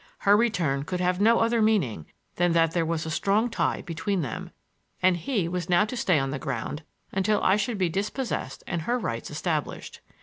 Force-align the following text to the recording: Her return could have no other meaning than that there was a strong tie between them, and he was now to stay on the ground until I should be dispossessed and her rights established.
Her 0.17 0.35
return 0.35 0.81
could 0.83 0.99
have 0.99 1.21
no 1.21 1.41
other 1.41 1.61
meaning 1.61 2.07
than 2.37 2.53
that 2.53 2.71
there 2.71 2.87
was 2.87 3.05
a 3.05 3.11
strong 3.11 3.51
tie 3.51 3.83
between 3.83 4.23
them, 4.23 4.49
and 4.99 5.15
he 5.15 5.47
was 5.47 5.69
now 5.69 5.85
to 5.85 5.95
stay 5.95 6.17
on 6.17 6.31
the 6.31 6.39
ground 6.39 6.81
until 7.11 7.39
I 7.43 7.55
should 7.55 7.77
be 7.77 7.87
dispossessed 7.87 8.63
and 8.65 8.81
her 8.81 8.97
rights 8.97 9.29
established. 9.29 9.99